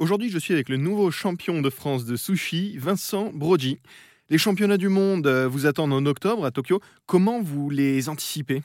[0.00, 3.78] Aujourd'hui, je suis avec le nouveau champion de France de sushi, Vincent Brody.
[4.28, 6.80] Les championnats du monde euh, vous attendent en octobre à Tokyo.
[7.06, 8.62] Comment vous les anticipez?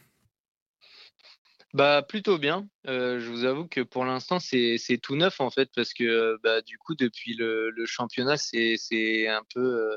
[1.75, 2.67] Bah plutôt bien.
[2.87, 6.61] Euh, je vous avoue que pour l'instant c'est tout neuf en fait parce que bah,
[6.61, 9.95] du coup depuis le, championnat c'est un peu euh,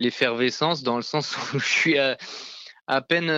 [0.00, 3.30] l'effervescence dans le sens où je suis à peine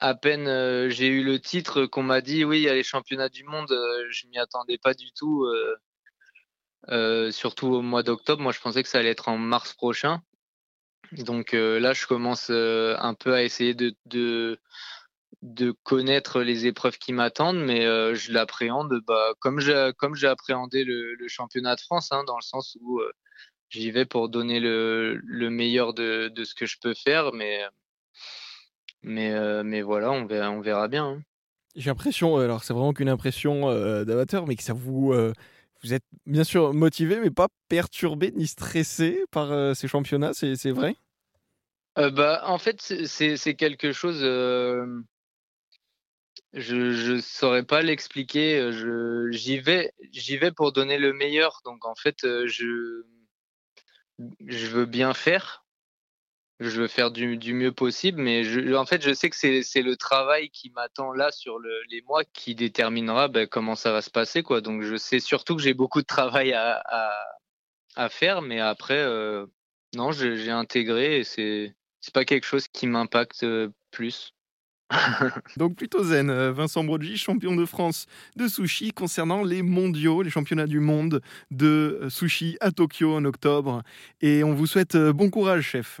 [0.00, 2.82] à peine euh, j'ai eu le titre qu'on m'a dit oui il y a les
[2.82, 5.46] championnats du monde euh, je m'y attendais pas du tout
[6.88, 8.42] euh, surtout au mois d'octobre.
[8.42, 10.22] Moi je pensais que ça allait être en mars prochain.
[11.12, 14.58] Donc là je commence un peu à essayer de,
[15.84, 17.82] connaître les épreuves qui m'attendent mais
[18.14, 23.00] je l'appréhende bah, comme j'ai appréhendé le, championnat de France hein, dans le sens où
[23.70, 27.64] j'y vais pour donner le, le meilleur de, de, ce que je peux faire mais
[29.06, 31.06] mais, euh, mais voilà, on verra, on verra bien.
[31.06, 31.22] Hein.
[31.76, 35.32] J'ai l'impression, alors c'est vraiment qu'une impression euh, d'amateur, mais que ça vous, euh,
[35.82, 40.96] vous êtes bien sûr motivé, mais pas perturbé ni stressé par ces championnats, c'est vrai?
[41.96, 44.20] Bah, En fait, c'est quelque chose,
[46.52, 48.70] je ne saurais pas l'expliquer.
[49.30, 49.92] J'y vais,
[50.40, 51.60] vais pour donner le meilleur.
[51.64, 53.02] Donc en fait, je,
[54.46, 55.65] je veux bien faire,
[56.60, 59.96] je veux faire du, du mieux possible, mais en fait, je sais que c'est le
[59.96, 64.10] travail qui m'attend là sur le, les mois qui déterminera ben, comment ça va se
[64.10, 64.42] passer.
[64.42, 64.62] Quoi.
[64.62, 66.82] Donc, je sais surtout que j'ai beaucoup de travail à,
[67.96, 69.46] à, faire, mais après, euh,
[69.94, 71.74] non, j'ai intégré et c'est
[72.14, 74.32] pas quelque chose qui m'impacte euh, plus.
[75.56, 80.30] Donc plutôt zen, euh, Vincent Brodji, champion de France de sushi concernant les mondiaux, les
[80.30, 83.82] championnats du monde de sushi à Tokyo en octobre.
[84.20, 86.00] Et on vous souhaite bon courage, chef.